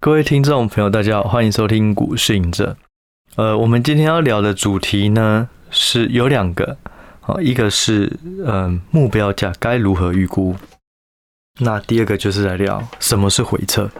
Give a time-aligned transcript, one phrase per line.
[0.00, 2.76] 各位听众朋友，大家好，欢迎收听股市隐者。
[3.34, 6.78] 呃，我们今天要聊的主题呢是有两个，
[7.20, 8.16] 好，一个是
[8.46, 10.54] 嗯、目标价该如何预估，
[11.58, 13.90] 那第二个就是来聊什么是回撤。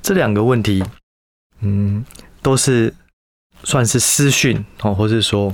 [0.00, 0.84] 这两个问题，
[1.58, 2.04] 嗯，
[2.40, 2.94] 都是
[3.64, 5.52] 算是私讯哦，或是说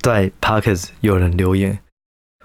[0.00, 1.76] 在 Podcast 有人留言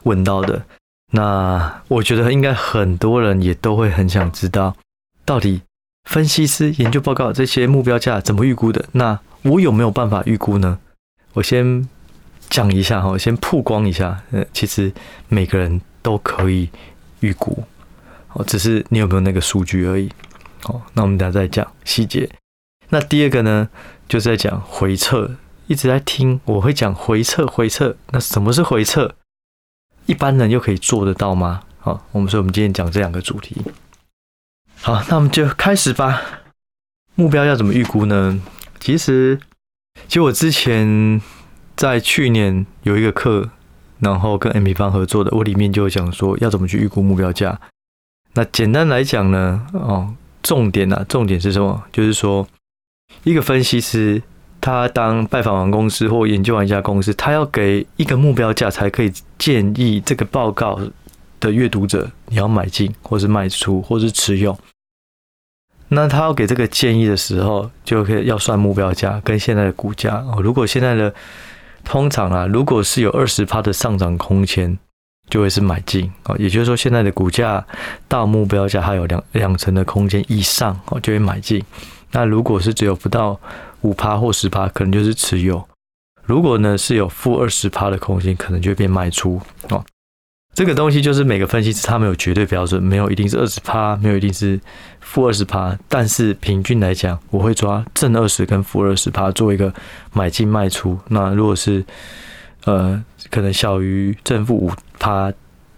[0.04, 0.66] 问到的。
[1.12, 4.76] 那我觉得应该很多人也都会很想知道，
[5.23, 5.62] 到底。
[6.06, 8.86] 分析师研究报告这些目标价怎么预估的？
[8.94, 10.80] 那我有没有办法预估呢？
[11.34, 11.88] 我先
[12.50, 14.22] 讲一下哈，我先曝光一下。
[14.32, 14.92] 呃，其实
[15.28, 16.70] 每个人都可以
[17.22, 17.64] 预估，
[18.34, 20.09] 哦，只是你有没有那个数据而已。
[20.66, 22.30] 哦，那我们等下再讲细节。
[22.90, 23.70] 那第二个呢，
[24.09, 25.38] 就是在讲回撤，
[25.68, 27.95] 一直在听我会讲回撤，回撤。
[28.09, 29.16] 那什么是回撤？
[30.08, 31.62] 一般人又可以做得到吗？
[31.80, 33.56] 好，我们所以我们今天讲这两个主题。
[34.84, 36.23] 好，那我们就开始吧。
[37.13, 38.41] 目标要怎么预估呢？
[38.80, 39.39] 其实，
[40.08, 41.22] 其实我之前
[41.75, 43.52] 在去年有一个课，
[44.00, 47.61] 然后跟 MP 方合作的，我里面就有讲说要怎么去预估目标价。
[48.33, 51.84] 那简单来讲呢，哦，重点啊，重点是什么？
[51.91, 52.47] 就是说，
[53.23, 54.23] 一个分析师
[54.59, 60.80] 他当拜访完公司或研究完一家公司，他要给一个目标价，才可以建议这个报告
[61.39, 64.58] 的阅读者你要买进，或是卖出，或是持有。
[65.94, 70.42] 那他要给这个建议的时候，就可以要算目标价跟现在的股价哦。
[70.42, 71.14] 如果现在的
[71.84, 74.80] 通常啊，如果是有二十趴的上涨空间，
[75.30, 76.36] 就会是买进哦。
[76.39, 77.66] 也就是说，现在的股价
[78.08, 81.62] 到目标价还有两两成的空间以上哦，就会买进。
[82.12, 83.38] 那如果是只有不到
[83.81, 85.62] 五趴或十趴，可能就是持有。
[86.23, 89.84] 如果呢是有负二十趴的空间，可能就会变卖出哦。
[90.53, 94.59] 这个东西就是每个分析师他没有绝对标准，没有一定是二十趴，没有一定是
[94.99, 99.73] 负二十趴，但是平均来讲，我会抓正二十跟负二十趴做一个
[100.11, 100.99] 买进卖出。
[101.07, 101.83] 那如果是
[102.66, 104.69] 呃可能小于正负五
[105.00, 105.31] 趴，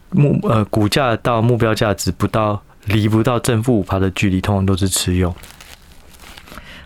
[0.09, 5.33] 目呃股价到目标价值不到离不到正负五趴的距离，通常都是持有。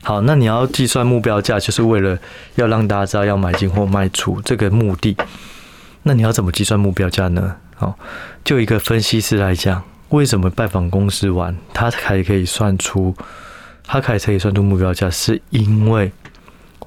[0.04, 2.20] 好，那你要计算目标价，就是为了
[2.56, 5.16] 要让大家知道要买进或卖出这个目的。
[6.04, 7.56] 那你要怎么计算目标价呢？
[7.80, 7.94] 哦，
[8.44, 13.16] 就一个分析师来讲，为什么拜访公司完，他还可以算出，
[13.84, 16.12] 他还可以算出目标价，是因为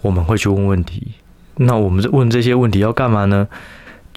[0.02, 1.12] 我们会去问问题。
[1.56, 3.46] 那我们问这些问题要干嘛呢？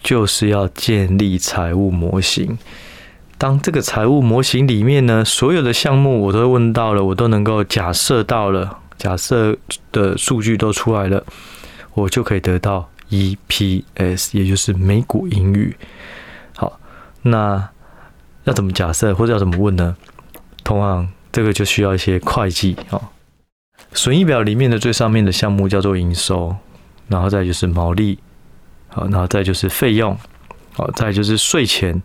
[0.02, 2.58] 就是要建立财务模型。
[3.38, 9.58] 当这个财务模型里面呢，所有的项目我都问到了，我都能够假设到了，假设
[9.92, 11.24] 的数据都出来了，
[11.94, 15.76] 我就可以得到 EPS，也就是每股盈余。
[17.24, 17.70] 那
[18.46, 19.96] 要怎么假设，或者要怎么问呢？
[20.64, 23.02] 同行，这个就需要一些会计哦。
[23.94, 26.56] 损益表里面的最上面的项目叫做营收，
[27.08, 28.18] 然后再就是毛利，
[28.88, 30.18] 好，然后再就是费用，
[30.74, 32.02] 好，再就是税前，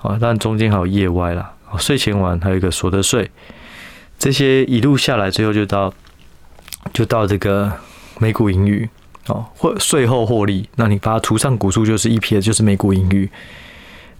[0.00, 1.52] 好，但中间还有业外啦。
[1.78, 3.30] 税前完还有一个所得税，
[4.18, 5.92] 这些一路下来，最后就到
[6.92, 7.72] 就到这个
[8.18, 8.88] 每股盈余
[9.26, 10.68] 哦，或税后获利。
[10.76, 13.30] 那你把它除上股数，就是 EPS，就是每股盈余。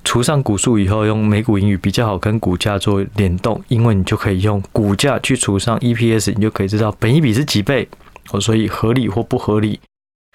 [0.06, 7.86] 除上股数以后，用每股盈余比较好跟股价做联动，因为你就可以用股价去除上 EPS，你就可以知道本益比是几倍
[8.30, 9.80] 哦，所以合理或不合理，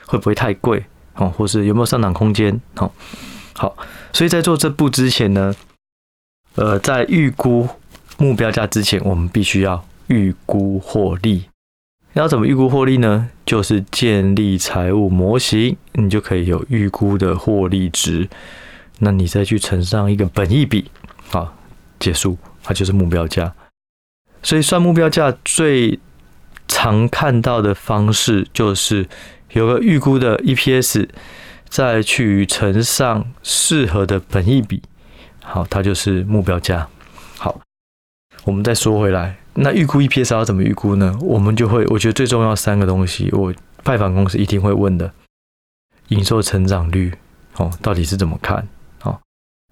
[0.06, 0.84] 会不会太贵
[1.16, 2.92] 哦，或是有没有上涨空间哦。
[3.54, 3.74] 好，
[4.12, 5.56] 所以在做这步之前呢，
[6.56, 7.68] 呃，在预估
[8.18, 11.46] 目标价之前，我们必须要预估获利。
[12.14, 13.30] 要怎么预估获利呢？
[13.46, 18.28] 就是建立财务模型，你就可以有预估的获利值。
[19.04, 20.92] 那你再去乘上一个本益比，
[21.30, 21.58] 好，
[22.00, 23.52] 结束，它就是目标价。
[24.44, 26.00] 所以算目标价最
[26.68, 29.08] 常看到的方式就是
[29.54, 31.10] 有个预估的 EPS，
[31.68, 34.84] 再去乘上适合的本益比，
[35.44, 36.88] 好，它就是目标价。
[37.38, 37.60] 好，
[38.44, 41.18] 我们再说回来，那预估 EPS 要怎么预估呢？
[41.22, 43.52] 我们就会，我觉得最重要三个东西，我
[43.84, 45.12] 拜访公司一定会问的，
[46.10, 47.14] 营收成长率，
[47.58, 48.68] 哦，到底是怎么看？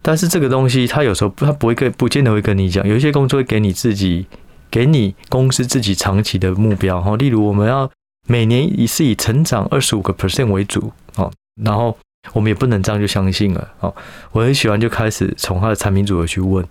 [0.01, 2.87] 但是这个东西，他有时候他不会跟，不见得会跟你讲。
[2.87, 4.25] 有一些工作会给你自己，
[4.71, 7.15] 给你公司自己长期的目标哈。
[7.17, 7.89] 例如，我们要
[8.27, 11.31] 每年以是以成长二十五个 percent 为主哦。
[11.61, 11.97] 然后
[12.31, 13.93] 我们也不能这样就相信了哦。
[14.31, 16.65] 我很喜欢就开始从他的产品组合去问，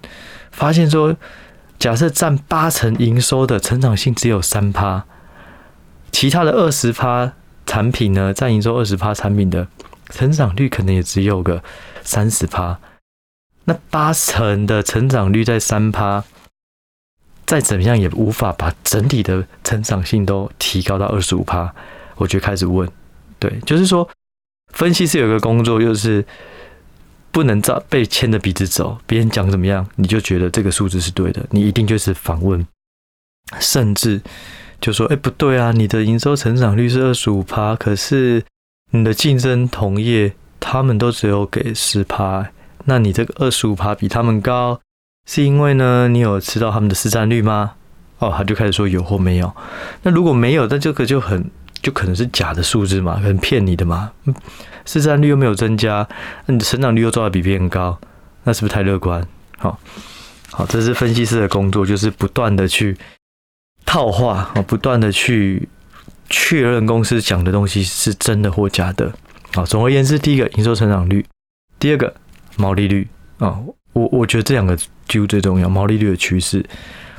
[0.51, 1.15] 发现说，
[1.79, 5.05] 假设占八成营收的成长性只有三趴，
[6.11, 7.35] 其他的二十趴
[7.67, 9.69] 产品呢，占营收二十趴产品的
[10.09, 11.63] 成长率可能也只有个
[12.03, 12.79] 三十趴。
[13.69, 16.25] 那八成的成长率在三趴，
[17.45, 21.71] 再怎么样也无法把整体的成长性都提高到二十五趴，
[22.17, 22.91] 我就开始问，
[23.39, 24.09] 对，就是说，
[24.73, 26.25] 分析师有个工作就是
[27.31, 32.67] 不能照被牵着鼻子走，别人讲怎么样，你就觉得这个数字是对的，你一定就是反问，
[33.61, 34.19] 甚至
[34.81, 38.43] 就说，哎，不对啊，你的营收成长率是二十五趴，可是
[38.93, 42.51] 你的竞争同业他们都只有给十趴，
[42.89, 44.81] 那你这个二十五趴比他们高。
[45.31, 47.73] 是因为呢，你有吃到他们的市占率吗？
[48.19, 49.55] 哦，他就开始说有或没有。
[50.03, 51.51] 那如果没有，那这个就很
[51.83, 54.11] 就可能是假的数字嘛，可能骗你的嘛。
[54.87, 56.09] 市占率又没有增加，
[56.47, 58.01] 那你的成长率又做得比别人高，
[58.45, 59.23] 那是不是太乐观？
[59.59, 59.79] 好，
[60.51, 62.97] 好，这是分析师的工作，就是不断的去
[63.85, 65.69] 套话啊，不断的去
[66.31, 69.13] 确认公司讲的东西是真的或假的。
[69.53, 71.27] 好，总而言之，第一个营收成长率，
[71.79, 72.15] 第二个
[72.59, 73.09] 毛利率
[73.39, 73.59] 啊。
[73.95, 74.79] 我我觉得这两个
[75.09, 76.65] 就最重要，毛利率的趋势。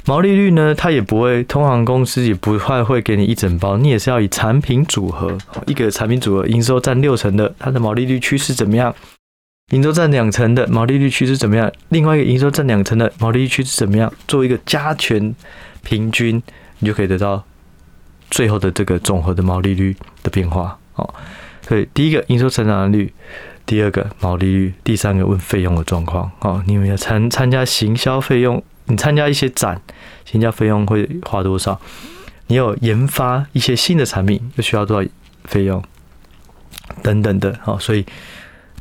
[0.06, 5.38] 毛利率呢，它也不会，通常公司也不太会给你一整包，你也是要以产品组合，
[5.68, 8.96] 一个产品组合营收占六成的，它的毛利率趋势怎么样？
[9.72, 11.70] 营收占两成的毛利率趋势怎么样？
[11.90, 14.12] 另外一个营收占两成的毛利率趋势怎么样？
[14.28, 15.36] 做一个加权
[15.84, 16.42] 平均，
[16.80, 17.44] 你就可以得到
[18.32, 20.80] 最后的这个总和的毛利率的变化。
[20.96, 21.14] 哦，
[21.68, 23.12] 所以第一个营收成长率。
[23.70, 26.32] 第二个毛利率，第三个问费用的状况。
[26.40, 29.80] 哦，你们要参参加行销费用，你参加一些展，
[30.26, 31.80] 行销费用会花多少？
[32.48, 35.08] 你有研发一些新的产品，又需要多少
[35.44, 35.84] 费用？
[37.04, 37.60] 等等的。
[37.64, 38.04] 哦，所以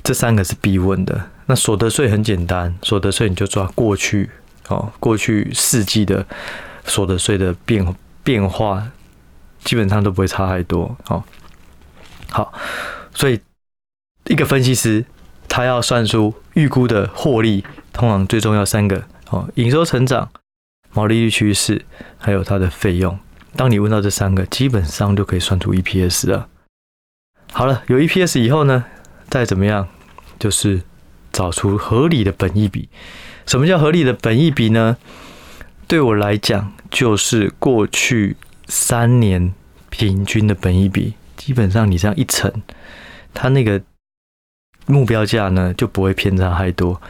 [0.03, 1.23] 这三个是必问的。
[1.45, 4.31] 那所得税很简单，所得税你就抓过去，
[4.69, 6.27] 哦，过去四季的
[6.87, 7.95] 所得税的变
[8.25, 8.89] 变化，
[9.63, 10.97] 基本上都不会差太多。
[11.09, 11.23] 哦，
[12.31, 12.55] 好，
[13.13, 13.39] 所以。
[14.29, 15.07] 一个分析师，
[15.49, 17.65] 他要算出预估的获利，
[17.95, 20.31] 通常最重要三个哦：营收成长、
[20.93, 21.87] 毛利率趋势，
[22.19, 23.19] 还有它的费用。
[23.57, 26.49] 当你问到这三个，基本上就可以算出 EPS 了。
[27.53, 28.85] 好了，有 EPS 以后呢，
[29.31, 29.89] 再怎么样，
[30.39, 30.83] 就是
[31.33, 32.91] 找出合理的本益比。
[33.47, 34.99] 什么叫合理的本益比呢？
[35.87, 38.37] 对我来讲，就是过去
[38.67, 39.55] 三年
[39.89, 41.15] 平均的本益比。
[41.35, 42.53] 基本上你这样一乘，
[43.33, 43.81] 它那个。
[44.89, 47.01] 目标价呢就不会偏差太多。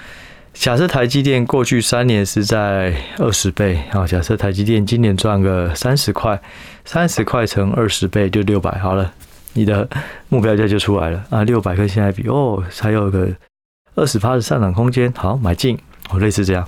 [0.52, 6.40] 假设台积电过去三年是在二十倍啊，假设台积电今年赚个三十块，
[6.84, 9.12] 三十块乘二十倍就六百，好了，
[9.52, 9.88] 你的
[10.28, 11.44] 目标价就出来了啊。
[11.44, 13.28] 六百跟现在比哦，还有个
[13.94, 15.78] 二十趴的上涨空间，好，买进
[16.10, 16.66] 哦，类似这样。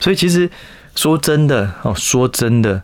[0.00, 0.50] 所以其实
[0.96, 2.82] 说真的哦，说真的，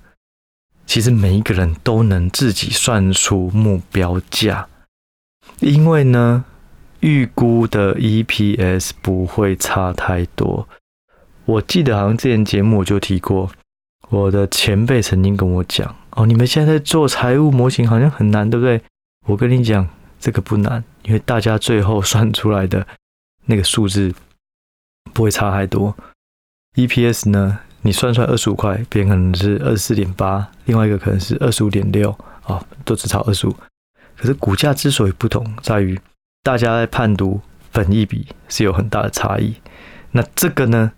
[0.86, 4.68] 其实每一个人都能自己算出目标价，
[5.58, 6.44] 因为呢。
[7.04, 10.66] 预估的 EPS 不会差太多。
[11.44, 13.50] 我记得好像之前节目我就提过，
[14.08, 18.80] 我的前辈曾经跟我讲：“哦，你们现在在做财务模型好像很难，对不对？”
[19.28, 19.86] 我跟你讲，
[20.18, 22.86] 这个不难，因为大家最后算出来的
[23.44, 24.14] 那个数字
[25.12, 25.94] 不会差太多。
[26.76, 32.16] EPS 呢，你算出来二十五块，别人可能是二十四点八，另外一个可能是二十五点六，
[32.46, 33.54] 哦，都只差二十五。
[34.16, 36.00] 可是股价之所以不同，在于。
[36.44, 37.41] 大家在判读
[37.73, 39.55] 本益比是有很大的差异，
[40.11, 40.93] 那这个呢，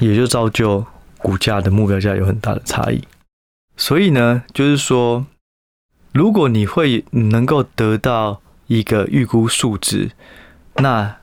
[0.00, 0.86] 也就造就
[1.18, 3.04] 股价的目标价有很大的差异。
[3.76, 5.26] 所以呢，就是说，
[6.14, 10.12] 如果你会能够得到一个预估数值，
[10.76, 11.18] 那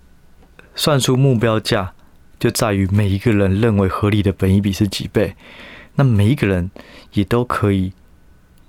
[0.76, 1.94] 算出目标价
[2.40, 5.36] 就在于每一个人认为合理的本益比是几倍。
[5.96, 6.70] 那每一个人
[7.14, 7.94] 也都可以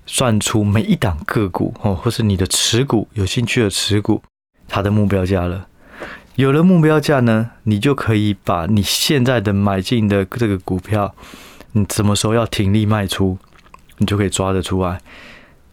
[0.07, 4.23] 算出每一档个股哦，或是你的持股有兴趣的持股。
[4.69, 5.69] 它的目标价了，
[6.35, 11.15] 有了目标价呢，你就可以把你现在的买进的这个股票，
[11.73, 13.39] 你什么时候要停利卖出，
[13.99, 15.01] 你就可以抓得出来。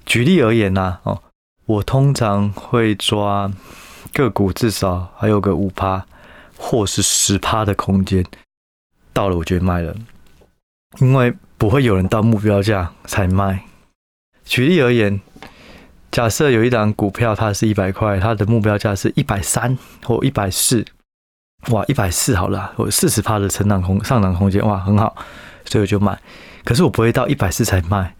[0.05, 1.21] 举例而言呐，哦，
[1.65, 3.51] 我通常会抓
[4.13, 6.05] 个股至少还有个五趴
[6.57, 8.25] 或是十趴的空间，
[9.11, 9.95] 到了我就卖了，
[10.99, 13.65] 因为不会有人到目标价才卖。
[14.45, 15.19] 举例而言。
[16.13, 20.85] 假设有一档股票，它是一百块，它的目标价是一百三或一百四，
[21.69, 25.15] 哇，一百四好了，我四十趴的成长空上涨空间，哇，很好，
[25.65, 26.15] 所以我就买。
[26.63, 28.13] 可是我不会到一百四才卖，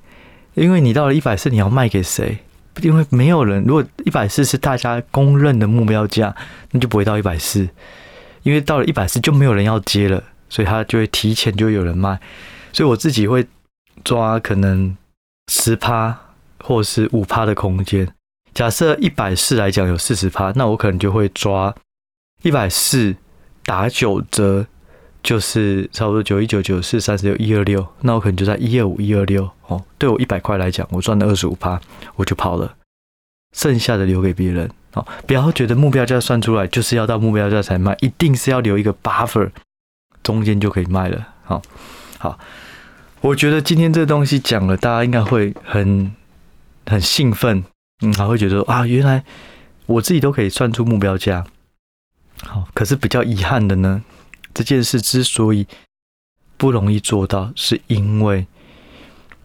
[0.56, 2.40] 因为你到了一百四，你要卖给谁？
[2.82, 3.64] 因为没有人。
[3.64, 6.36] 如果一百四是大家公认的目标价，
[6.72, 7.70] 那就不会到一百四，
[8.42, 12.20] 因为到了一百四就没有人要接了，所以它就会提前就有人卖。
[12.72, 13.46] 所以我自己会
[14.04, 14.98] 抓可能
[15.52, 16.18] 十趴。
[16.60, 18.14] 或是五趴的空间，
[18.54, 21.74] 假设一百四来讲有四十趴，那我可能就会抓
[22.42, 23.16] 一百四
[23.66, 24.66] 打九折
[25.22, 29.82] 就是差不多九一九九四三十六一二六，那我可能就在一二五一二六哦。
[29.98, 31.80] 对我一百块来讲，我赚了二十五趴，
[32.16, 32.76] 我就跑了，
[33.56, 35.08] 剩下的留给别人哦。
[35.26, 39.50] 不要觉得目标价算出来就是要到目标价才卖，一定是要留一个 buffer，
[40.22, 41.26] 中间就可以卖了。
[41.46, 41.62] 好，
[42.20, 42.38] 好，
[43.22, 46.14] 我觉得今天这东西讲了，大家应该会很
[46.86, 47.64] 很兴奋，
[48.02, 49.24] 嗯，还会觉得啊，原来
[49.86, 51.46] 我自己都可以算出目标价。
[52.44, 54.04] 好，可是比较遗憾的呢。
[54.54, 55.66] 这件事之所以
[56.58, 58.46] 不容易做到，是因为，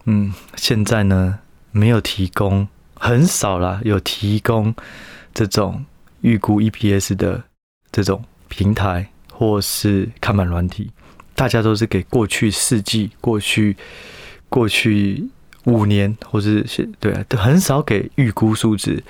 [0.03, 1.39] 嗯，现在呢
[1.71, 4.75] 没有提供，很少啦，有提供
[5.33, 5.83] 这种
[6.21, 7.43] 预估 EPS 的
[7.91, 10.91] 这种平台或是看板软体，
[11.33, 13.75] 大家都是给过去四季、过去
[14.47, 15.27] 过去
[15.65, 16.63] 五年，或是
[16.99, 19.03] 对啊，都很少给预估数值。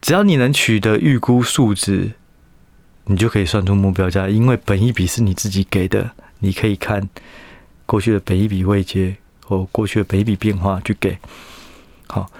[0.00, 2.12] 只要你能取得预估数值。
[3.06, 7.08] 你就可以算出目标价，因为本一笔是你自己给的，你可以看
[7.84, 11.18] 过去的本一笔未接或过去的本一笔变化去给。
[12.06, 12.30] 好，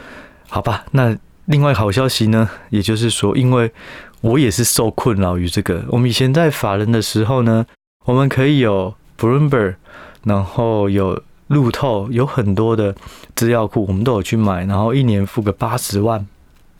[0.49, 0.85] 好吧。
[0.93, 3.73] 那另外好消息呢，也就是说，因为
[4.21, 5.85] 我也是受困扰于这个。
[5.89, 7.67] 我们以前在法人的时候呢，
[8.05, 9.75] 我们可以有 Bloomberg，
[10.23, 11.21] 然后有
[11.53, 12.95] 路透，有很多的
[13.37, 16.27] 资料库，我们都有去买，然后一年付个八十万、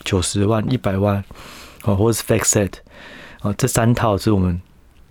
[0.03, 1.23] 九十万、一百万，
[1.83, 2.71] 哦，或者是 FactSet。
[3.41, 4.59] 啊，这三套是我们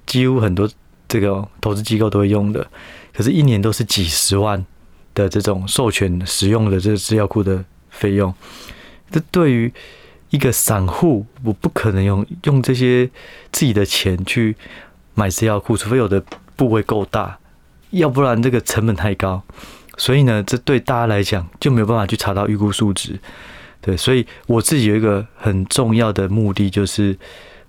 [0.06, 0.68] 几乎很多
[1.06, 2.66] 这个投资机构都会用的，
[3.14, 4.64] 可是，一年都是几十万
[5.14, 8.34] 的这种授权使用的这个资料库的费用。
[9.10, 9.72] 这对于
[10.30, 13.06] 一个散户，我不可能用用这些
[13.52, 14.56] 自己的钱去
[15.14, 16.24] 买资料库，除非有的
[16.56, 17.38] 部位够大，
[17.92, 19.42] 要不然这个成本太高。
[19.96, 23.18] 所以呢，这对大家来讲就没有办法去查到预估数值。
[23.80, 27.16] 对，所以我自己有一个很重要的目的就是。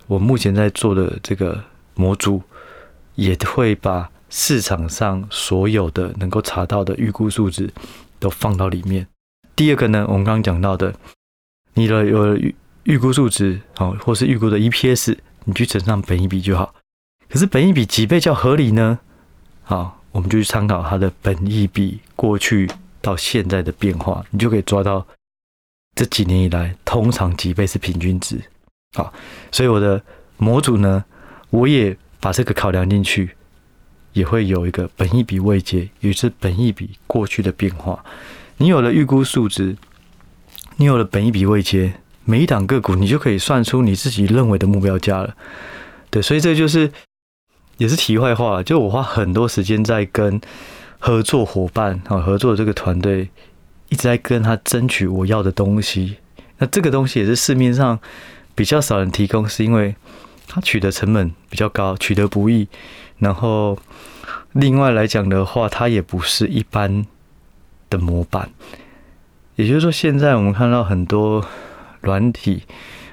[0.06, 1.64] 我目前在做的这个
[1.94, 2.42] 模组，
[3.14, 7.72] 也会把市场上所有的能够查到的预估数值
[8.18, 9.06] 都放到里面。
[9.56, 10.92] 第二个呢，我们刚刚讲到的，
[11.72, 15.16] 你的有预预估数值，好，或是预估的 EPS，
[15.46, 16.74] 你去乘上本一比就好。
[17.30, 18.98] 可是本一比几倍叫合理呢？
[19.62, 22.70] 好，我们就去参考它的本益比过去
[23.02, 25.04] 到现在的变化，你就可以抓到
[25.96, 28.40] 这几年以来通常几倍是平均值。
[28.94, 29.12] 好，
[29.50, 30.00] 所以我的
[30.36, 31.04] 模组呢，
[31.50, 33.34] 我也把这个考量进去，
[34.12, 38.04] 也会有一个本益比位阶，也是本益比过去的变化。
[38.58, 39.76] 你有了预估数值，
[40.76, 41.92] 你有了本益比位阶，
[42.24, 45.34] 每一档个股你就可以算出你自己认为的目标价了。
[46.08, 46.92] 对，所以这就是
[47.78, 50.40] 也是题外话，就我花很多时间在跟
[50.98, 53.28] 合作伙伴啊，合作的这个团队
[53.88, 56.16] 一直在跟他争取我要的东西。
[56.58, 57.98] 那这个东西也是市面上。
[58.56, 59.96] 比较少人提供，是因为
[60.46, 62.68] 它取得成本比较高，取得不易。
[63.18, 63.76] 然后
[64.52, 67.04] 另外来讲的话，它也不是一般
[67.90, 68.48] 的模板。
[69.56, 71.44] 也就是说，现在我们看到很多
[72.00, 72.62] 软体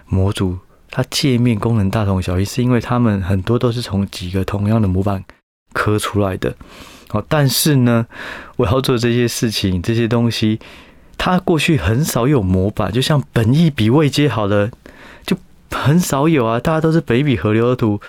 [0.05, 0.59] 模组，
[0.91, 5.23] 它界面功能大同小异，是因为它们很多都是从几个同样的模板
[5.73, 6.53] 刻出来的。
[7.09, 8.05] 哦，但是呢，
[8.57, 10.59] 我要做这些事情，这些东西，
[11.17, 14.69] 它过去很少有模板，就像本意比未接好的
[15.25, 15.35] 就。
[15.73, 18.01] 很少有啊，大家都是本益比河流的图。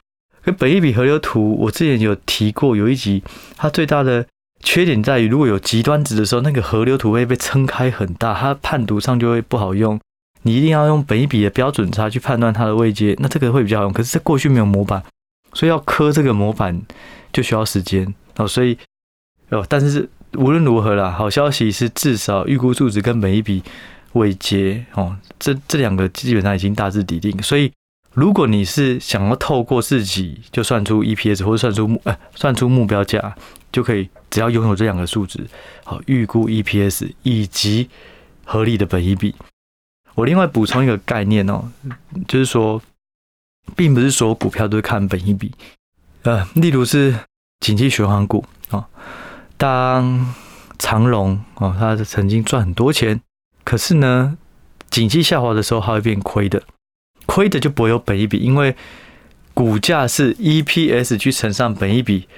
[0.44, 3.22] 可本益比河流图，我之前有提过，有一集
[3.56, 4.26] 它最大的
[4.64, 10.00] 缺点在于，如果有极端值的时候，那个河流图会被撑开很大，它判读上就会不好用。
[10.42, 13.92] 你一定要用本益比的标准差去判断它的位阶，那这个会比较好用。
[13.92, 15.02] 可是，在过去没有模板，
[15.54, 16.80] 所以要刻这个模板
[17.32, 18.46] 就需要时间哦。
[18.46, 18.76] 所以
[19.50, 23.62] 哦，但是无论如何啦，好消息是至少预估数值跟本益比。
[24.14, 27.72] 位阶哦，这这两个基本上已经大致底定，所以
[28.12, 33.34] 如果你是想要透过自己就算出 EPS 或者算出目呃算出目标价，
[33.72, 35.40] 就可以只要拥有这两个数值，
[35.82, 37.88] 好，预估 EPS 以及
[38.44, 39.34] 合理的本益比。
[40.14, 41.70] 我另外补充一个概念哦，
[42.28, 42.82] 就是说，
[43.74, 45.52] 并不是所有股票都是看本一比，
[46.22, 47.14] 呃，例如是
[47.60, 48.86] 景气循环股啊，
[49.56, 50.34] 当
[50.78, 53.20] 长荣啊，它曾经赚很多钱。
[53.64, 54.36] 可是呢，
[54.90, 56.62] 景气下滑的时候，它会变亏的，
[57.26, 58.74] 亏的就不会有本一比，因为
[59.54, 62.28] 股价是 EPS 去乘上本一比。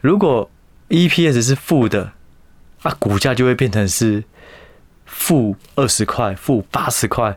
[0.00, 0.50] 如果
[0.90, 2.12] EPS 是负的，
[2.82, 4.22] 啊，股价就会变成是
[5.14, 7.36] 负二十块、负八十块。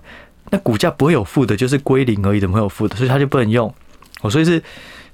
[0.50, 2.96] 那股价不会有负的，就是归零而已，怎么会有负的？
[2.96, 3.74] 所以它就不能用。
[4.22, 4.62] 哦，所以是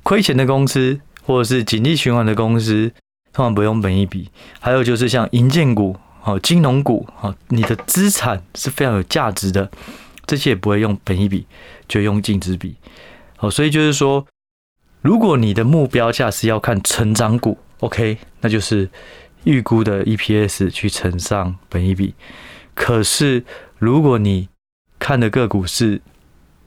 [0.02, 2.92] 亏钱的公司，或者是景气循环的公司，
[3.32, 4.30] 通常不用本益比。
[4.60, 5.96] 还有就是像银建股。
[6.26, 9.70] 哦，金融股，哦，你的资产是非常有价值的，
[10.26, 11.46] 这些也不会用本益比，
[11.86, 12.78] 就用净值比。
[13.40, 14.26] 哦，所以就是说，
[15.02, 18.90] 如果你的目标价是要看成长股，OK，那就是
[19.44, 22.14] 预估的 EPS 去乘上本益比。
[22.74, 23.44] 可是
[23.78, 24.50] 如果你
[25.00, 26.02] 看的个股是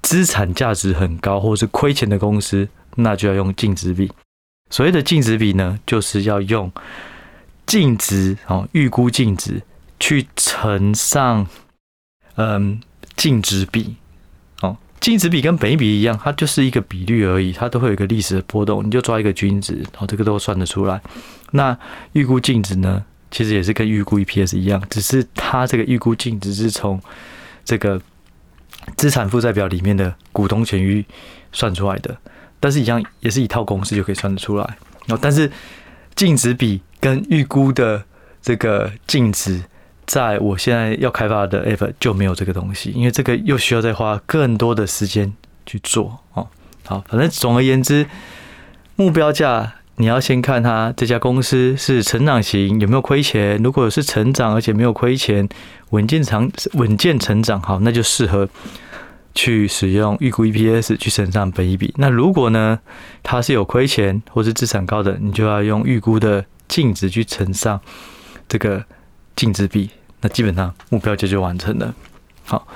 [0.02, 4.10] 资产价值很高或是亏钱的公司，那就要用净值比。
[4.70, 6.70] 所谓的净值比呢，就是要用
[7.66, 9.62] 净值哦，预估净值
[9.98, 11.46] 去乘上
[12.36, 12.80] 嗯
[13.16, 13.96] 净值比。
[14.62, 21.00] 哦净值比跟本比一样，它就是一个比率而已，它都会有一个历史的波动，你就抓一个均值，然后这个都算得出来。
[21.52, 21.78] 那
[22.12, 27.00] 预估净值呢，其实也是跟预估 EPS 一样，只是它这个预估净值是从
[27.64, 28.00] 这个
[28.96, 31.04] 资产负债表里面的股东权益
[31.52, 32.16] 算出来的，
[32.60, 34.64] 但是一样也是一套公式就可以算得出来。
[35.06, 35.50] 然后，但是
[36.14, 38.04] 净值比跟预估的
[38.42, 39.62] 这个净值。
[40.06, 45.34] 在我现在要开发的 app 就没有这个东西，因为这个又需要再花更多的时间
[45.66, 46.46] 去做哦。
[46.84, 48.06] 好，反正总而言之，
[48.94, 53.60] 目标价你要先看它这家公司是成长型，有没有亏钱。
[53.62, 55.48] 如果是成长而且没有亏钱，
[55.90, 58.48] 稳健长稳健成长，好，那就适合
[59.34, 61.94] 去使用预估 EPS 去乘上本益比。
[61.96, 62.78] 那如果呢，
[63.22, 67.80] 它是有亏钱或是资产高的，你就要用预估的净值去乘上
[68.48, 68.84] 这个。
[69.36, 69.90] 净值比，
[70.22, 71.94] 那基本上目标就就完成了。
[72.46, 72.66] 好，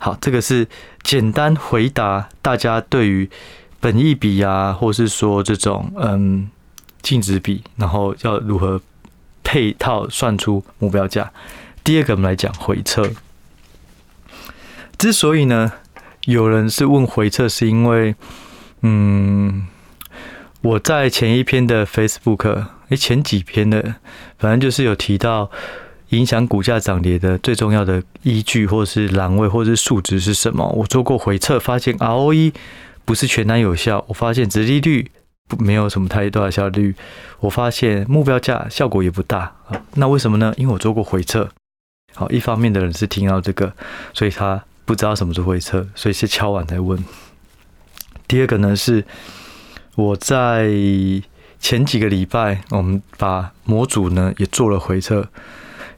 [0.00, 0.66] 好，这个是
[1.04, 3.30] 简单回答大家对于
[3.78, 6.50] 本益比啊，或是说这种嗯
[7.02, 8.80] 净值比，然后要如何
[9.42, 11.32] 配套算出目标价。
[11.82, 13.10] 第二个，我们来讲回测。
[14.96, 15.72] 之所以呢，
[16.26, 18.14] 有人是问回测，是因为
[18.82, 19.66] 嗯，
[20.62, 23.94] 我在前一篇的 Facebook，诶，前几篇的，
[24.38, 25.50] 反正就是有提到。
[26.12, 30.66] 影响股价涨跌的最重要的依据，或是栏位，或是数值是什么？
[30.70, 32.54] 我做过回测，发现 ROE
[33.04, 34.02] 不是全然有效。
[34.08, 35.10] 我发现殖利率
[35.58, 36.94] 没有什么太大的效率。
[37.40, 39.54] 我发现目标价效果也不大。
[39.94, 40.52] 那为什么呢？
[40.56, 41.48] 因为我做过回测。
[42.14, 43.72] 好，一方面的人是听到这个，
[44.12, 47.02] 所以他不知道什么是回测，所以是敲碗来问。
[48.26, 49.04] 第二个呢，是
[49.94, 50.68] 我在
[51.60, 55.28] 前几个礼拜，我们把模组呢也做了回测。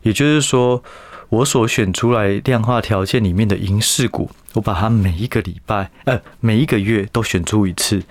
[0.03, 0.83] 也就是说，
[1.29, 8.03] 我所选出来量化条件里面的银饰股，我把它每一个礼拜，呃，每一个月都选出一次，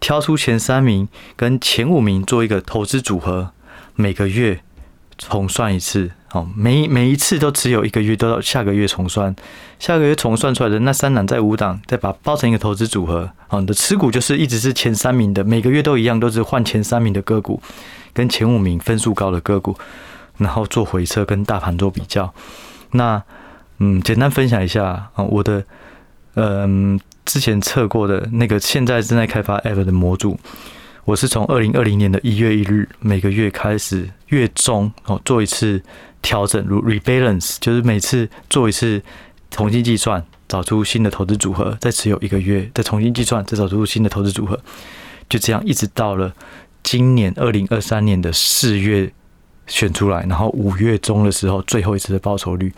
[0.00, 3.50] 挑出前三名跟前五名做一个投资组合，
[3.94, 4.60] 每个月
[5.18, 9.34] 重算一次，哦，每每一次都只有一个月，都要下个月重算，
[9.78, 17.62] 下个月重算出来的那三档在五档，再把它包成一个投资组合，哦，你的持股就是一直是前三名的，每个月都一样，都是换前三名的个股，
[18.12, 19.76] 跟前五名分数高的个股。
[20.38, 22.32] 然后做回测跟大盘做比较，
[22.92, 23.22] 那
[23.76, 25.62] 嗯，简单分享一下啊，我的
[26.34, 26.98] 嗯
[27.30, 30.36] 之前测过的那个现在正在开发 App 的模组，
[31.04, 35.80] 我是从二零二零年的一月一日每个月开始月中哦做一次
[36.20, 39.00] 调整，如 rebalance，就是每次做一次
[39.48, 44.58] 重新计算，找出新的投资组合，再持有一个月，再重新计算，再找出新的投资组合，
[45.28, 46.34] 就这样一直到了
[46.82, 49.12] 今年二零二三年的四月。
[49.68, 52.72] 选出来，然后五月中的时候，最后一次的报酬率，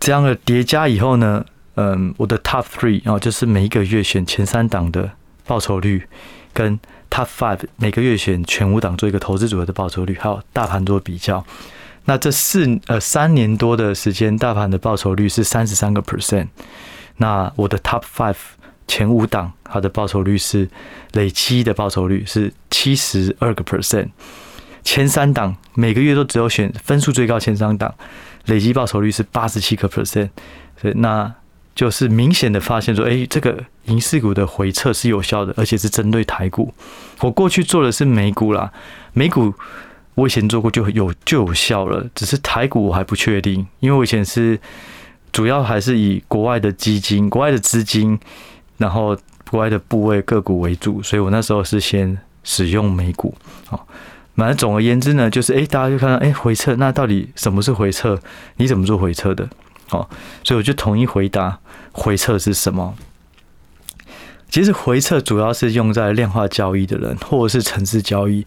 [0.00, 1.44] 这样的叠加以后呢，
[1.80, 5.08] 嗯，我的 top three 啊，就是每一个月选前三档的
[5.46, 6.02] 报酬率，
[6.52, 6.76] 跟
[7.08, 11.46] top five 每个月选全五档做一个投资组合的报酬率，还有大盘做比较。
[12.06, 16.48] 那这四呃三年多的时间，大盘的报酬率是三十三个 percent。
[17.18, 18.34] 那我的 top five
[18.88, 20.68] 前五档，它的报酬率是
[21.12, 24.08] 累积的报酬率是七十二个 percent。
[24.82, 27.94] 前三档每个月都只有选分数最高前三档，
[28.46, 30.30] 累计报酬率是八十七个 percent，
[30.80, 31.32] 所以那
[31.78, 36.74] 就是明显的发现说，哎，这个银势股的回撤是有效的，而且是针对台股。
[37.20, 38.72] 我过去做的是美股啦，
[39.12, 39.54] 美股
[40.16, 44.58] 我以前做过就有就有效了，只是台股我还不确定，因为我以前是
[45.30, 48.18] 主要还是以国外的基金、国外的资金，
[48.78, 49.16] 然后
[49.48, 53.32] 国外的部位个股为主，所以我那时候是先使用美股，
[53.66, 53.86] 好。
[54.34, 58.18] 反正总而言之呢，就是诶，大家就看到诶，回撤，那到底什么是回撤？
[58.56, 59.48] 你怎么做回撤的？
[59.90, 60.06] 哦，
[60.42, 61.58] 所以我就统一回答
[61.98, 62.94] 回测是什么。
[64.48, 68.46] 其实回测主要是用在量化交易的人，或者是程式交易。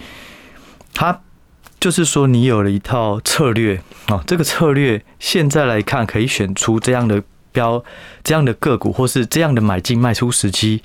[0.94, 1.22] 它
[1.80, 7.84] 就是说，你有了一套策略啊，这个策略现在来看可以选出这样的标、
[8.24, 10.82] 这样的个股，或是这样的买进卖出时机。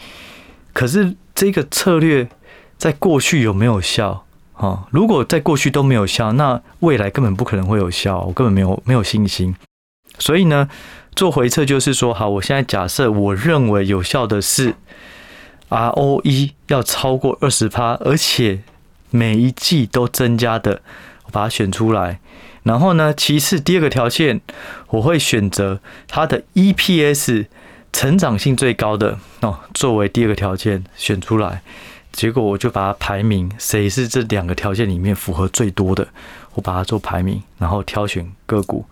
[0.72, 2.28] 可是这个策略
[2.76, 4.24] 在过去有没有效？
[4.56, 9.54] 哦，如果在过去都没有效，那未来根本不可能会有效，我根本没有没有信心。
[10.18, 10.68] 所以呢，
[11.16, 14.74] 做回测就是说，好，我现在假设我认为有效的是
[15.70, 18.60] ，ROE 要超过二十趴，而且
[19.08, 20.82] 每一季都增加的，
[21.24, 22.20] 我把它选出来。
[22.64, 24.42] 然后呢，其次第二个条件，
[24.88, 27.46] 我会选择它的 EPS
[27.94, 31.62] 成长性最高的哦，作为第二个条件选出来。
[32.12, 36.08] 结果我就把它排名，谁是这两个条件里面符合最多的，
[36.52, 38.84] 我把它做排名，然后挑选个股。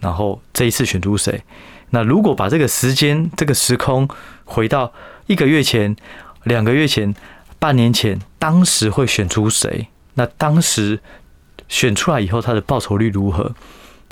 [0.00, 1.42] 然后这一次选出谁？
[1.90, 4.08] 那如果把这个时间、这个时空
[4.44, 4.92] 回到
[5.26, 5.96] 一个月前、
[6.44, 7.14] 两个月前、
[7.58, 9.88] 半年前，当时会选出谁？
[10.14, 11.00] 那当时
[11.66, 13.54] 选出来以后，它的报酬率如何？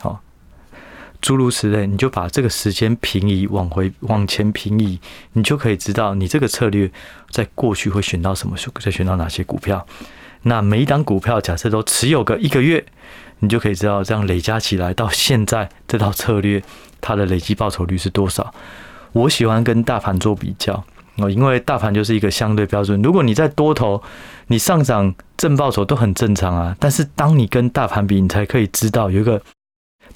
[0.01, 0.22] 好，
[1.20, 4.99] 诸如此类，你就把这个时间平移，往回往前平移，
[5.33, 6.90] 你就可以知道你这个策略
[7.31, 9.87] 在过去会选到什么，再选到哪些股票。
[10.42, 12.85] 那每一档股票，假设都持有个一个月，
[13.40, 16.62] 你就可以知道这样累加起来到现在这套策略。
[17.01, 18.53] 它的累计报酬率是多少？
[19.12, 20.83] 我喜欢跟大盘做比较
[21.18, 23.01] 哦，因为大盘就是一个相对标准。
[23.01, 24.03] 如果你在多头，
[24.49, 26.75] 你上涨正报酬都很正常啊。
[26.81, 29.40] 但是当你跟大盘比，你才可以知道有一个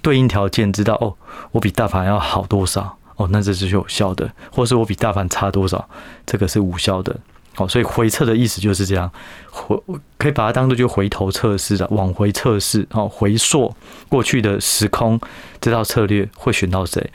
[0.02, 1.14] 对应条件，知道哦，
[1.52, 5.88] 我比大盘要好多少哦，那这是有效的；或是我比大盘差多少，
[6.26, 7.14] 这个是无效的。
[7.56, 9.10] 哦，所以回测的意思就是这样，
[9.50, 9.76] 回
[10.16, 13.74] 可以把它当做就回头测试的，往回测试哦，回溯
[14.08, 15.20] 过去的时空，
[15.60, 17.10] 这套策略会选到谁？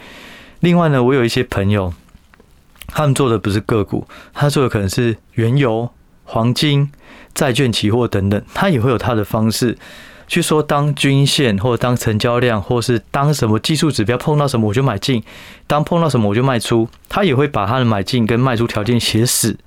[0.60, 1.94] 另外呢，我有一些朋友，
[2.88, 5.90] 他们做的不是个股，他做的可能是原油、
[6.26, 6.92] 黄金、
[7.34, 9.78] 债券、期货等等，他也会有他的方式
[10.28, 15.24] 去说，当均线或者当成交量，或是当什么技术指标碰到什么我就买进，
[15.66, 19.58] 当碰到什么我就卖出，他也会把他的买进跟卖出条件写死。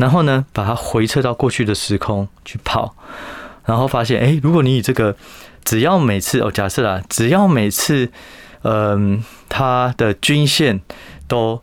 [0.00, 2.96] 然后呢，把它回撤到过去的时空去跑，
[3.66, 5.14] 然后发现，哎，如果你以这个，
[5.62, 8.10] 只要每次哦，假设啦，只要每次，
[8.62, 10.80] 嗯、它的均线
[11.28, 11.62] 都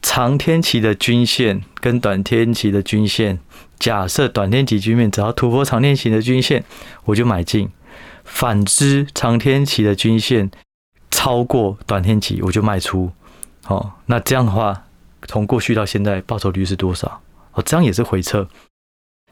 [0.00, 3.38] 长天期的均线跟短天期的均线，
[3.78, 6.64] 假设短天期均线只要突破长天期的均线，
[7.04, 7.68] 我就买进；
[8.24, 10.50] 反之，长天期的均线
[11.10, 13.12] 超过短天期，我就卖出。
[13.66, 14.84] 哦，那这样的话，
[15.28, 17.20] 从过去到现在，报酬率是多少？
[17.52, 18.48] 哦，这样也是回撤，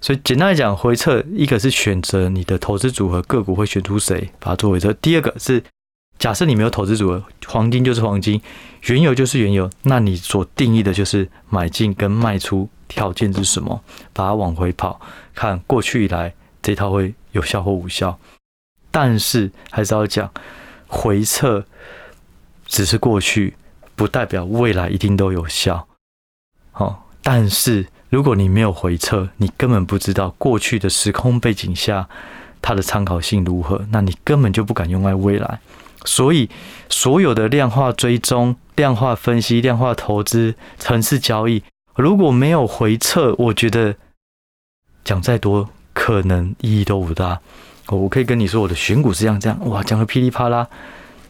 [0.00, 5.62] 所以简单来讲，回撤一个是选择你的投资组合个股会选出谁，把它做回撤；第二个是
[6.18, 8.40] 假设你没有投资组合，黄金就是黄金，
[8.83, 13.81] 原油就是原油，那你所定义的就是买进跟卖出条件是什么？
[14.12, 15.00] 把它往回跑，
[15.33, 18.18] 看过去以来这套会有效或无效。
[18.90, 20.28] 但是还是要讲，
[20.88, 21.64] 回撤
[22.66, 23.54] 只是过去，
[23.94, 25.87] 不代表未来一定都有效。
[26.72, 27.87] 好，但是。
[28.10, 32.08] 如果你没有回测，你根本不知道过去的时空背景下
[32.62, 35.60] 它的参考性如何，那你根本就不敢用在未来。
[36.04, 36.48] 所以，
[36.88, 41.62] 所有的量化追踪、量化分析、量化投资、程式交易，
[41.96, 43.94] 如果没有回测，我觉得
[45.04, 47.40] 讲再多可能意义都不大。
[47.88, 50.66] 我可以跟你说，我的选股是这样这样，哇，讲的噼里啪啦，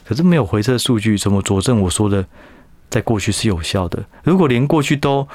[0.04, 2.24] 可是没有回测数据，怎么佐证我说的
[2.90, 4.04] 在过去是有效的？
[4.22, 5.26] 如果连过去都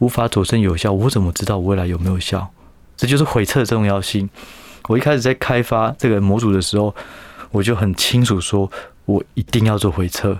[0.00, 2.46] 无法佐证有效，我怎么知道未来有没有效？
[2.96, 4.28] 这就是回测的重要性。
[4.88, 6.94] 我一开始在开发这个模组的时候，
[7.50, 8.70] 我就很清楚说，
[9.04, 10.36] 我一定要做回测。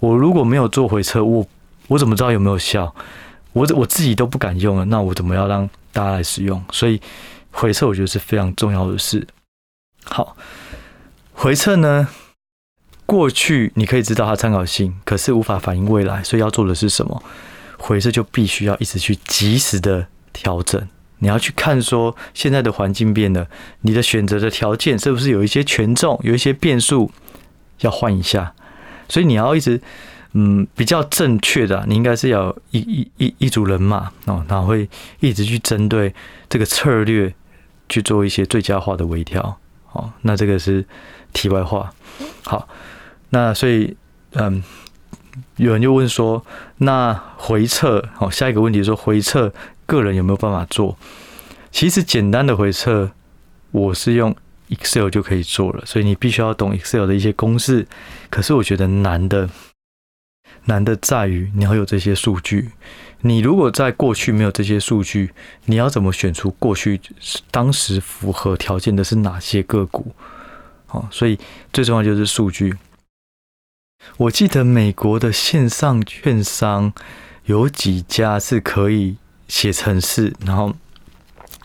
[0.00, 1.46] 我如果没有做回测，我
[1.86, 2.94] 我怎么知道有没有效？
[3.52, 6.62] 我我自己都不敢用了，那我怎么要让大家来使用？
[6.72, 7.00] 所以
[7.52, 9.26] 回测我觉得是非常重要的事。
[10.04, 10.36] 好，
[11.32, 12.08] 回测呢，
[13.06, 17.22] 过去你可以知道它参考性，可是无法反映未来，所以要做的是什么？
[17.86, 23.46] 回测就必须要一直去及时的调整，你要去看说现在的环境变了，
[23.82, 27.10] 你的选择的条件是不是有一些权重，有一些变数
[27.80, 28.54] 要换一下，
[29.06, 29.78] 所以你要一直
[30.32, 34.88] 嗯比较正确的，你应该是要一一一一组人马哦，然后会
[35.20, 36.14] 一直去针对
[36.48, 37.34] 这个策略
[37.90, 39.60] 去做一些最佳化的微调，
[39.92, 40.82] 哦，那这个是
[41.34, 41.92] 题外话，
[42.44, 42.66] 好，
[43.28, 43.94] 那所以
[44.32, 44.62] 嗯。
[45.56, 46.44] 有人就问说
[46.78, 49.52] ：“那回撤，好，下一个问题说回撤，
[49.86, 50.96] 个人有没有办法做？
[51.70, 53.10] 其实简单的回撤，
[53.70, 54.34] 我是用
[54.68, 57.86] Excel 就可以做了，所以你必须要懂 Excel 的一些公式。
[58.30, 59.48] 可是我觉得难的，
[60.66, 62.70] 难的在于你要有这些数据。
[63.22, 65.30] 你如果在过去没有这些数据，
[65.64, 67.00] 你要怎么选出过去
[67.50, 70.14] 当时符合条件的是哪些个股？
[70.86, 71.38] 好，所以
[71.72, 72.74] 最重要就是数据。”
[74.16, 76.92] 我记得美国的线上券商
[77.46, 79.16] 有几家是可以
[79.48, 80.74] 写程式，然后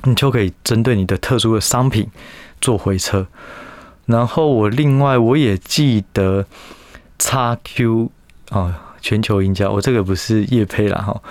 [0.03, 2.09] 你就可以针对你的特殊的商品
[2.59, 3.27] 做回测。
[4.05, 6.45] 然后我另外我也记得
[7.19, 8.09] XQ
[8.49, 11.21] 啊，全球赢家，我这个不是业配啦哈，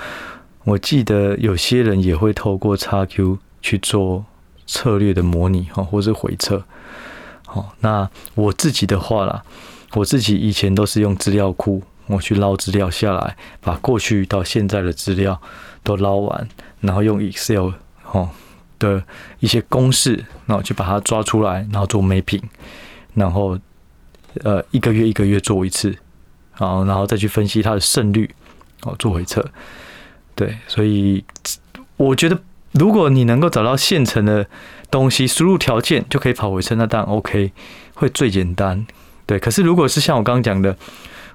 [0.64, 4.25] 我记得有些人也会透过 XQ 去做
[4.66, 6.62] 策略的模拟哈，或是回撤。
[7.44, 9.42] 好，那我自己的话啦，
[9.94, 15.40] 我自己以前都是用资料库，我去捞资料下来，把过去到现在的资料
[15.83, 16.48] 都捞完，
[16.81, 17.70] 然后用 Excel
[18.12, 18.31] 哦
[18.79, 19.03] 的
[19.40, 22.42] 一些公式，然后去把它抓出来，然后做 mapping，
[23.14, 23.59] 然后
[24.44, 25.96] 呃一个月一个月做一次，
[26.57, 28.31] 然后，然后再去分析它的胜率，
[28.83, 29.44] 哦做回测。
[30.35, 31.24] 对，所以
[31.96, 32.38] 我觉得，
[32.72, 34.46] 如果你能够找到现成的
[34.90, 37.53] 东西，输入条件就可以跑回测，那当然 OK，
[37.94, 38.87] 会最简单。
[39.29, 40.75] 对，可是如果是像我刚刚讲的，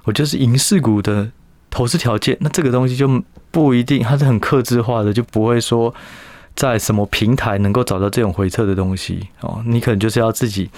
[0.02, 1.30] 我就是银饰股的
[1.70, 5.94] 投资条件，那这个东西就不一定，它是很克制化的，就不会说
[6.56, 9.62] 在什么平台能够找到这种回撤的东西哦。
[9.64, 10.68] 你可能就是要自己，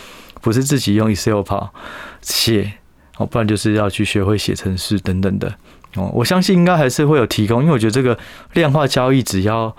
[0.42, 1.72] 不是自己用 Excel 跑
[2.20, 2.74] 写
[3.16, 5.54] 哦，不然就是要去学会写程式等等的。
[5.94, 8.18] 哦，我相信应该还是会有提供，因为我觉得这个
[8.52, 9.74] 量化交易只要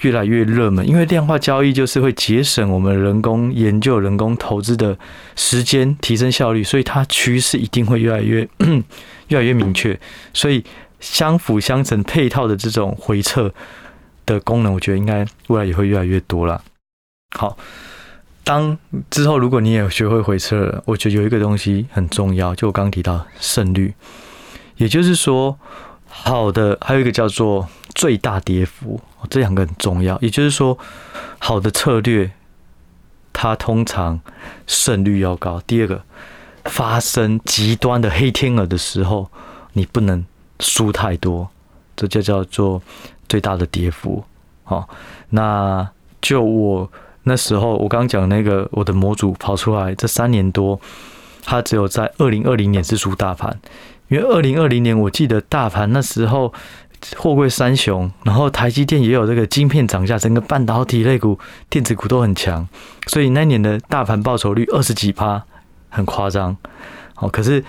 [0.00, 4.98] 越来越热门，因为量化交易就是会节省我们人工研究、人工投资的
[5.34, 8.46] 时间，提升效率，所以它趋势一定会越来越
[9.28, 9.98] 越来越明确。
[10.34, 10.62] 所以
[11.00, 13.52] 相辅相成、配套的这种回撤
[14.24, 16.62] 的功能，我觉得应该未来也会越来越多了。
[17.36, 17.56] 好，
[18.44, 18.76] 当
[19.10, 23.94] 之后如果你也学会回撤了，我觉得有一个东西很重要，就我刚刚提到胜率。
[24.76, 25.58] 也就是说，
[26.06, 30.18] 好的还有一个叫做最大跌幅，这两个很重要。
[30.20, 30.78] 也就是说，
[31.38, 32.30] 好的策略，
[33.32, 34.20] 它通常
[34.66, 35.60] 胜率要高。
[35.66, 36.02] 第二个，
[36.66, 39.30] 发生极端的黑天鹅的时候，
[39.72, 40.22] 你不能
[40.60, 41.48] 输太多，
[41.96, 42.82] 这就叫做
[43.30, 44.22] 最大的跌幅。
[44.64, 44.88] 好，
[45.30, 45.88] 那
[46.20, 50.78] 就我那时候我刚讲那个我的模组跑出来，这三年多，
[51.42, 53.58] 它只有在二零二零年是输大盘。
[54.08, 56.54] 因为二零二零年，我记得大盘那时候
[57.16, 61.38] 货柜三雄，然后台积电也有这个晶片涨价，整个半导体类股、
[61.70, 62.68] 电子股都很强，
[63.06, 65.42] 所以那年的大盘报酬率二十几趴，
[65.88, 66.56] 很夸张。
[67.14, 67.64] 好，可是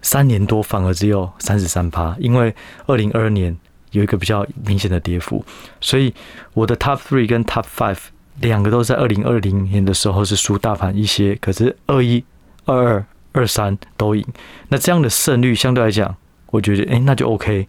[0.00, 2.54] 三年多反而只有三十三趴，因为
[2.86, 3.56] 二零二二年
[3.90, 5.44] 有一个比较明显的跌幅，
[5.80, 6.14] 所以
[6.54, 7.98] 我的 Top Three 跟 Top Five
[8.40, 12.24] 两个都在二零二零年的时候是输大盘一些，可是二一、
[12.64, 13.04] 二二。
[13.34, 14.22] 二三都赢，
[14.68, 16.14] 那这样的胜率相对来讲，
[16.52, 17.66] 我觉得诶、那就 OK。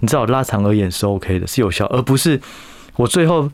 [0.00, 2.38] 你知道拉长而言是 OK 的，是有效，而不是
[2.96, 3.48] 我最后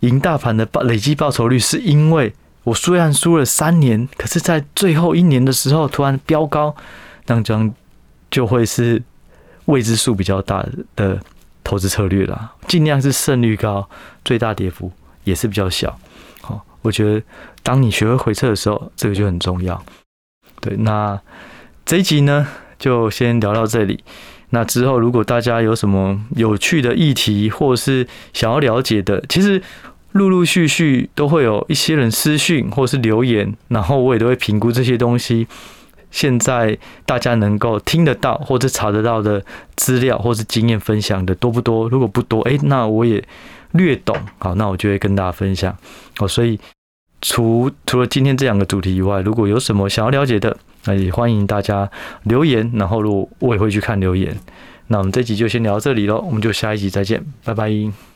[0.00, 2.32] 赢大盘的报累计报酬率，是因为
[2.64, 6.76] 我虽然输了三年，可是在最后一年的时候突然飙高，
[7.26, 7.74] 那这样
[8.30, 9.02] 就会是
[9.64, 10.64] 未知数比较大
[10.94, 11.18] 的
[11.64, 12.52] 投资策略啦。
[12.66, 13.88] 尽量是胜率高，
[14.24, 14.92] 最大跌幅
[15.24, 15.98] 也是比较小。
[16.42, 17.22] 好，我觉得
[17.62, 19.82] 当你学会回撤的时候，这个就很重要。
[20.60, 21.18] 对，那
[21.86, 22.46] 这一集呢，
[22.78, 24.02] 就先聊到这里。
[24.50, 29.60] 那之后，如果大家有什么有趣的议题，或是想要了解的，其实
[30.12, 35.46] 陆陆续续都会有一些人私讯或是留言，然后我也都会评估这些东西。
[36.10, 39.44] 现在大家能够听得到或者查得到的
[39.76, 41.86] 资料，或是经验分享的多不多？
[41.90, 43.22] 如果不多，诶，那我也
[43.72, 45.76] 略懂，好，那我就会跟大家分享。
[46.16, 46.58] 好，所以。
[47.20, 51.90] 除除了今天这两个主题以外，如果有什么想要了解的，那也欢迎大家
[52.24, 52.70] 留言。
[52.74, 54.38] 然后，如我也会去看留言。
[54.88, 58.07] 那我们这集就先聊到这里喽，我们就下一集再见，拜拜。